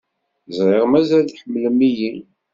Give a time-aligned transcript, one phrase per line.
[0.57, 2.11] Ẓriɣ mazal tḥemmlem-iyi.